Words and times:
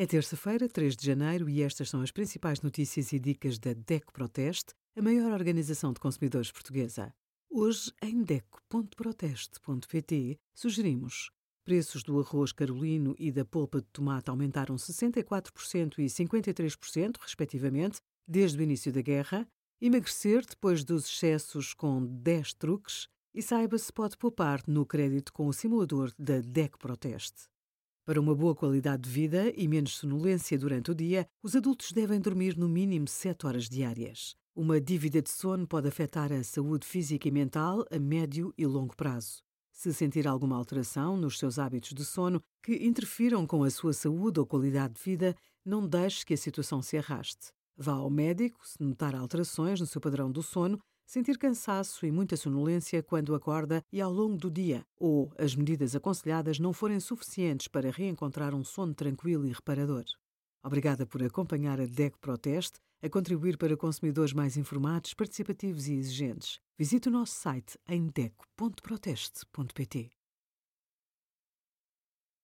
É 0.00 0.06
terça-feira, 0.06 0.66
3 0.66 0.96
de 0.96 1.04
janeiro, 1.04 1.46
e 1.46 1.62
estas 1.62 1.90
são 1.90 2.00
as 2.00 2.10
principais 2.10 2.62
notícias 2.62 3.12
e 3.12 3.18
dicas 3.18 3.58
da 3.58 3.74
DECO 3.74 4.14
Proteste, 4.14 4.72
a 4.96 5.02
maior 5.02 5.30
organização 5.30 5.92
de 5.92 6.00
consumidores 6.00 6.50
portuguesa. 6.50 7.12
Hoje, 7.50 7.92
em 8.00 8.22
DECO.proteste.pt, 8.22 10.38
sugerimos 10.54 11.30
Preços 11.66 12.02
do 12.02 12.18
arroz 12.18 12.50
carolino 12.50 13.14
e 13.18 13.30
da 13.30 13.44
polpa 13.44 13.82
de 13.82 13.88
tomate 13.92 14.30
aumentaram 14.30 14.76
64% 14.76 15.98
e 15.98 16.06
53%, 16.06 17.16
respectivamente, 17.20 18.00
desde 18.26 18.58
o 18.58 18.62
início 18.62 18.90
da 18.90 19.02
guerra. 19.02 19.46
Emagrecer 19.82 20.46
depois 20.46 20.82
dos 20.82 21.04
excessos 21.04 21.74
com 21.74 22.06
10 22.06 22.54
truques 22.54 23.06
e 23.34 23.42
saiba 23.42 23.76
se 23.76 23.92
pode 23.92 24.16
poupar 24.16 24.62
no 24.66 24.86
crédito 24.86 25.30
com 25.30 25.46
o 25.46 25.52
simulador 25.52 26.10
da 26.18 26.40
DEC 26.40 26.78
Proteste. 26.78 27.50
Para 28.06 28.20
uma 28.20 28.34
boa 28.34 28.54
qualidade 28.54 29.02
de 29.02 29.10
vida 29.10 29.52
e 29.54 29.68
menos 29.68 29.98
sonolência 29.98 30.58
durante 30.58 30.90
o 30.90 30.94
dia, 30.94 31.28
os 31.42 31.54
adultos 31.54 31.92
devem 31.92 32.18
dormir 32.18 32.56
no 32.56 32.68
mínimo 32.68 33.06
7 33.06 33.46
horas 33.46 33.68
diárias. 33.68 34.34
Uma 34.56 34.80
dívida 34.80 35.20
de 35.20 35.30
sono 35.30 35.66
pode 35.66 35.88
afetar 35.88 36.32
a 36.32 36.42
saúde 36.42 36.86
física 36.86 37.28
e 37.28 37.30
mental 37.30 37.84
a 37.90 37.98
médio 37.98 38.54
e 38.56 38.66
longo 38.66 38.96
prazo. 38.96 39.42
Se 39.70 39.92
sentir 39.92 40.26
alguma 40.26 40.56
alteração 40.56 41.16
nos 41.16 41.38
seus 41.38 41.58
hábitos 41.58 41.92
de 41.92 42.04
sono 42.04 42.40
que 42.62 42.84
interfiram 42.84 43.46
com 43.46 43.62
a 43.62 43.70
sua 43.70 43.92
saúde 43.92 44.40
ou 44.40 44.46
qualidade 44.46 44.94
de 44.94 45.02
vida, 45.02 45.36
não 45.64 45.86
deixe 45.86 46.24
que 46.24 46.34
a 46.34 46.38
situação 46.38 46.82
se 46.82 46.96
arraste. 46.96 47.52
Vá 47.76 47.92
ao 47.92 48.10
médico 48.10 48.66
se 48.66 48.82
notar 48.82 49.14
alterações 49.14 49.78
no 49.78 49.86
seu 49.86 50.00
padrão 50.00 50.32
do 50.32 50.42
sono, 50.42 50.80
sentir 51.10 51.36
cansaço 51.36 52.06
e 52.06 52.12
muita 52.12 52.36
sonolência 52.36 53.02
quando 53.02 53.34
acorda 53.34 53.82
e 53.92 54.00
ao 54.00 54.12
longo 54.12 54.36
do 54.36 54.48
dia, 54.48 54.86
ou 54.96 55.32
as 55.36 55.56
medidas 55.56 55.96
aconselhadas 55.96 56.60
não 56.60 56.72
forem 56.72 57.00
suficientes 57.00 57.66
para 57.66 57.90
reencontrar 57.90 58.54
um 58.54 58.62
sono 58.62 58.94
tranquilo 58.94 59.44
e 59.44 59.52
reparador. 59.52 60.04
Obrigada 60.62 61.04
por 61.04 61.20
acompanhar 61.20 61.80
a 61.80 61.86
DEC 61.86 62.16
Proteste 62.20 62.78
a 63.02 63.08
contribuir 63.08 63.58
para 63.58 63.76
consumidores 63.76 64.32
mais 64.32 64.56
informados, 64.56 65.12
participativos 65.12 65.88
e 65.88 65.94
exigentes. 65.94 66.60
Visite 66.78 67.08
o 67.08 67.12
nosso 67.12 67.34
site 67.34 67.76
em 67.88 68.06
deco.proteste.pt. 68.06 70.19